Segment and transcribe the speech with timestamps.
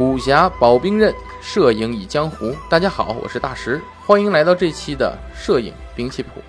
[0.00, 2.56] 武侠保兵刃，摄影倚江湖。
[2.70, 6.40] 大家好，我是大石，欢迎来到这期的摄影兵器谱。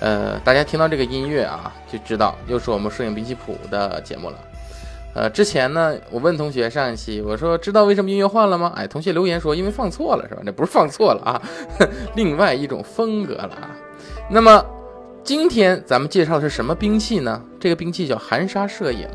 [0.00, 4.36] 呃，大家听到这个音乐啊，就知道又是我们摄影兵器谱的节目了。
[5.14, 8.72] 呃，之前呢，我问同学上一期，我说知道为什么音乐换了吗？
[8.74, 10.42] 哎，同学留言说因为放错了是吧？
[10.44, 11.40] 那不是放错了啊，
[12.16, 13.70] 另外一种风格了啊。
[14.28, 14.66] 那么
[15.22, 17.40] 今天咱们介绍的是什么兵器呢？
[17.60, 19.08] 这个兵器叫含沙摄影。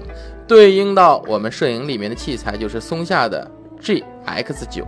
[0.48, 3.48] 对应到我们摄影里面的器材就是松下的
[3.82, 4.86] GX9。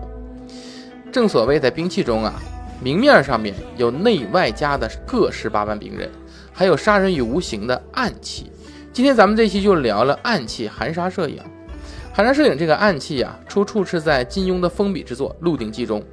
[1.11, 2.33] 正所谓在兵器中啊，
[2.81, 6.09] 明面上面有内外加的各十八般兵刃，
[6.53, 8.51] 还有杀人于无形的暗器。
[8.93, 11.41] 今天咱们这期就聊了暗器含沙射影。
[12.13, 16.03] 含沙射影这个暗器啊，出处是在金庸的封笔之作《鹿鼎记》中，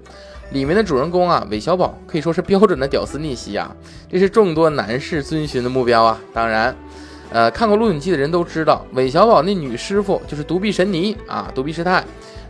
[0.52, 3.74] 里面的主人公啊韦小宝可以说是标准的屌丝逆袭啊，
[4.09, 6.18] 这是众多男士遵循的目标啊。
[6.32, 6.74] 当然。
[7.30, 12.02] 呃，看过《鹿鼎记》的人都知道，韦小宝那女师傅就是独臂神尼啊，独臂师太，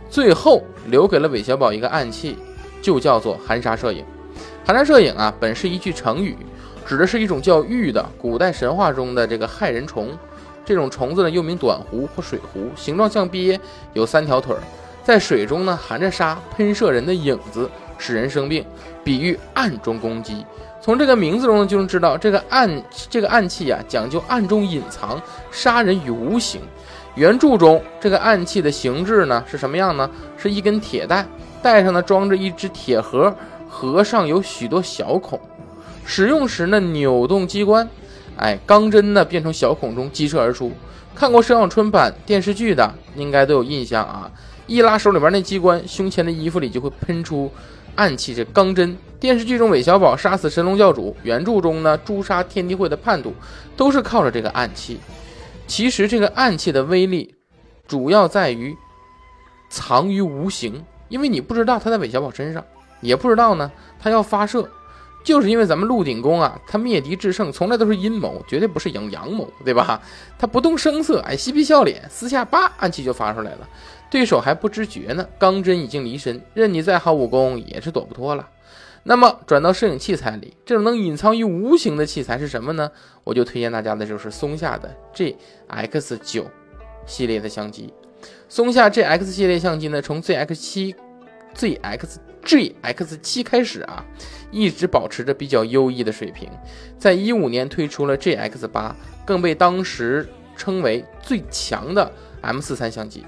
[0.09, 2.37] 最后留给了韦小宝一个暗器，
[2.81, 4.03] 就叫做含沙摄影。
[4.65, 6.35] 含沙摄影啊，本是一句成语，
[6.85, 10.09] 指的是一种叫玉的古代神话中的这个害人虫。
[10.65, 13.59] 这种虫子呢，又名短狐或水狐，形状像鳖，
[13.93, 14.55] 有三条腿，
[15.03, 18.63] 在水中呢含着沙，喷射人的影子，使人生病，
[19.03, 20.45] 比喻暗中攻击。
[20.79, 26.61] 从这个名字中，就能知道这个暗这个暗器啊，讲究暗中隐藏，杀人于无形。
[27.15, 30.09] 原著中这个暗器的形制呢是什么样呢？
[30.37, 31.25] 是一根铁带，
[31.61, 33.35] 带上呢装着一只铁盒，
[33.67, 35.39] 盒上有许多小孔。
[36.05, 37.87] 使用时呢扭动机关，
[38.37, 40.71] 哎，钢针呢便从小孔中激射而出。
[41.13, 44.31] 看过摄像春版电视剧的应该都有印象啊，
[44.67, 47.51] 一拉手里边那机关，胸前的衣服里就会喷出。
[47.95, 53.33] 暗器这钢针，电视剧中韦小宝杀死神龙教主，原著中呢诛杀天地会的叛徒，
[53.75, 54.97] 都是靠着这个暗器。
[55.69, 57.35] 其实这个暗器的威力，
[57.87, 58.75] 主要在于
[59.69, 62.65] 藏于无形，因为你不知道他在韦小宝身上，
[63.01, 63.71] 也不知道呢
[64.01, 64.67] 他要发射，
[65.23, 70.01] 就是因为咱们鹿鼎公啊，他灭敌制胜从来都是阴谋，绝对不是阳阳谋，对吧？
[70.39, 73.69] 他不动声色，哎，嬉皮笑脸，私下叭暗器就发出来了。
[74.09, 78.49] 对手还不知觉呢，钢针已经离身，任你再好武功也是躲不脱了。
[79.03, 82.91] 那么转到摄影器材里，这种能隐藏于无形的器材是什么呢？
[83.23, 86.45] 我就推荐大家的就是松下的 GX9
[87.05, 87.93] 系列的相机。
[88.49, 90.95] 松下 GX 系列相机呢，从 ZX7、
[91.55, 94.03] ZX、GX7 开始啊，
[94.51, 96.49] 一直保持着比较优异的水平。
[96.97, 98.91] 在一五年推出了 GX8，
[99.23, 100.27] 更被当时
[100.57, 103.23] 称为最强的 M43 相机。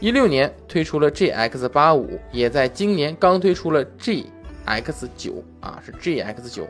[0.00, 6.68] 一六年推出了 GX 八五，也在今年刚推出了 GX 九啊，是 GX 九。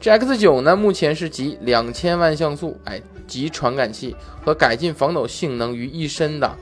[0.00, 6.56] GX 九呢，目前是集两千万像素，哎，集传感器和改进防抖性能于一身的，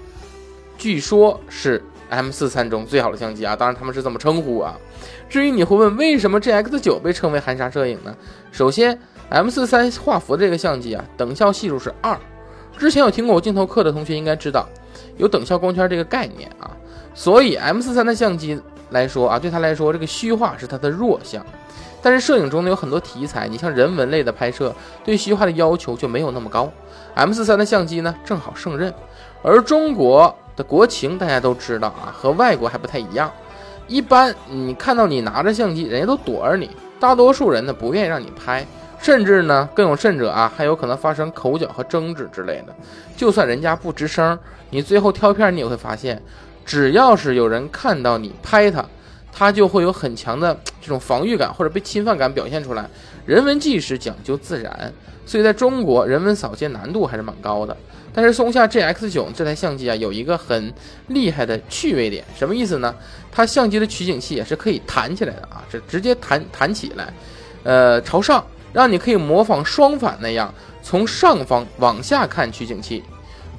[0.76, 4.78] 据说是 M 四三中最好的相机啊，当然他们是这么称呼啊。
[5.30, 8.14] 至于你会问，为什么 GX 九被称为含沙摄影呢？
[8.52, 12.18] 首先，M 四三画幅这个相机啊，等效系数是二。
[12.76, 14.68] 之前有听过我镜头课的同学应该知道。
[15.16, 16.70] 有等效光圈这个概念啊，
[17.14, 21.44] 所以 M 四三的相机来说啊，对它来说这个虚化是它的弱项。
[22.02, 24.74] 但是摄影中呢有很多题材，你像人文类的拍摄，
[25.04, 26.70] 对虚化的要求就没有那么高。
[27.14, 28.92] M 四三的相机呢正好胜任。
[29.42, 33.30] 而中国的国情大家都知道啊，和外国还不太一样。
[33.86, 38.66] 一般你看到你拿着相机，人家都躲着你，大多数人呢不愿意让你拍。
[39.02, 42.74] 甚至呢，更有甚者啊，还有可能发生口角和争执之类的。
[43.16, 44.38] 就算人家不吱声，
[44.68, 46.22] 你最后挑片，你也会发现，
[46.66, 48.84] 只要是有人看到你拍他，
[49.32, 52.88] 他就会有很强的这种防御感或者被侵犯感表现出来。
[53.24, 54.92] 人文纪实讲究自然，
[55.24, 57.74] 所以在中国人文扫街难度还是蛮高的。
[58.12, 60.72] 但是松下 GX9 这台相机啊，有一个很
[61.06, 62.94] 厉害的趣味点，什么意思呢？
[63.32, 67.14] 它相机的取景器也是可以弹起来的啊，这直接弹弹起来，
[67.62, 68.44] 呃，朝上。
[68.72, 70.52] 让你可以模仿双反那样，
[70.82, 73.02] 从上方往下看取景器。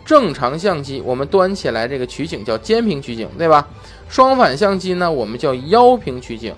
[0.04, 3.68] 正常相机我们端起来这个取景叫肩平取景，对吧？
[4.10, 6.54] 双反相机呢，我们叫腰平取景。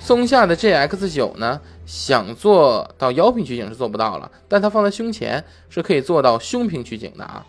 [0.00, 7.44] 松下的 GX9 呢，想做到腰平取景是做不到了，但它放在胸前是可以做到胸平取景的啊。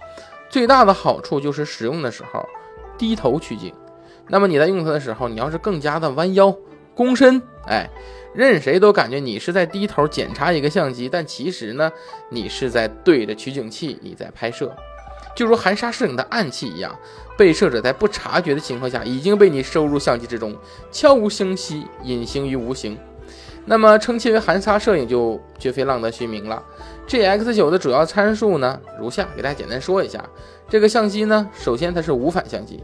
[0.49, 2.43] 最大的好处就是使用的时候
[2.97, 3.71] 低头取景。
[4.27, 6.55] 那么你在用它的时候，你要是更加的弯腰
[6.95, 7.89] 弓身，哎。
[8.31, 11.91] 任谁都感觉你是在低头检查一个相机，但其实呢，
[12.29, 14.71] 你是在对着取景器，你在拍摄，
[15.35, 16.95] 就如含沙摄影的暗器一样，
[17.35, 20.55] 被摄者在不察觉的情况下已经被你收入相机之中，
[20.91, 22.95] 悄无声息，隐形于无形。
[23.65, 26.63] 那么称其为含沙摄影就绝非浪得虚名了。
[27.07, 30.23] GX9 的主要参数呢如下，给大家简单说一下。
[30.69, 32.83] 这个相机呢，首先它是无反相机。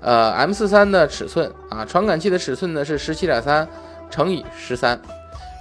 [0.00, 3.66] 呃，M 四三的尺寸啊，传感器的尺寸呢是十七点三
[4.14, 5.00] 乘以十三。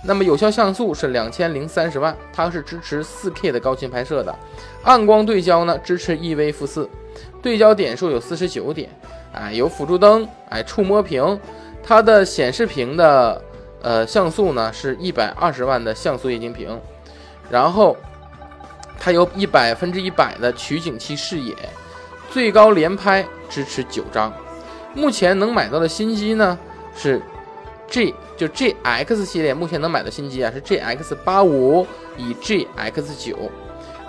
[0.05, 4.35] 那么有效像素是两千零三十万，它是支持四 K 的高清拍摄的。
[4.83, 6.88] 暗光对焦呢支持 E V 负四，
[7.41, 8.89] 对焦点数有四十九点。
[9.31, 11.39] 哎，有辅助灯，哎，触摸屏，
[11.81, 13.41] 它的显示屏的
[13.81, 16.79] 呃像素呢是一百二十万的像素液晶屏，
[17.50, 17.97] 然后
[19.00, 21.55] 它有一百分之一百的取景器视野，
[22.29, 24.31] 最高连拍支持九张。
[24.94, 26.59] 目前能买到的新机呢
[26.95, 27.21] 是
[27.93, 31.85] G 就 GX 系列，目前能买的新机啊是 GX 八五
[32.17, 33.37] 以 GX 九，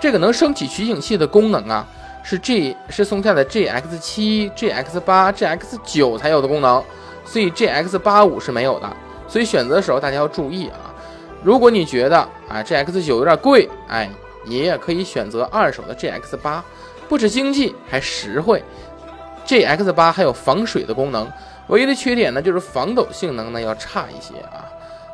[0.01, 1.87] 这个能升起取景器的功能啊。
[2.23, 6.83] 是 G 是松下的 GX 七、GX 八、GX 九才有的功能，
[7.23, 8.91] 所以 GX 八五是没有的。
[9.27, 10.91] 所以选择的时候大家要注意啊。
[11.43, 12.17] 如果你觉得
[12.49, 14.09] 啊 GX 九有点贵，哎，
[14.45, 16.65] 你也可以选择二手的 GX 八，
[17.07, 18.63] 不止经济还实惠。
[19.45, 21.31] GX 八还有防水的功能，
[21.67, 24.65] 唯一的缺点呢就是防抖性能呢要差一些啊。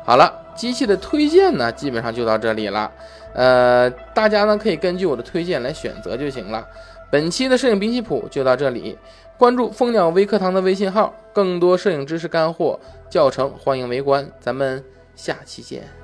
[0.04, 2.90] 好了，机器的推荐呢基本上就到这里了，
[3.34, 6.66] 呃，大家呢可以根据我的推荐来选择就行了。
[7.10, 8.98] 本期的摄影兵器谱就到这里，
[9.36, 12.80] 关注蜂鸟微课堂的微信号，更多摄影知识干货
[13.10, 14.82] 教程欢迎围观，咱们
[15.14, 16.01] 下期见。